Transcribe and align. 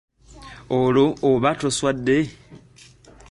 Olwo 0.77 1.05
oba 1.29 1.51
toswadde? 1.59 2.17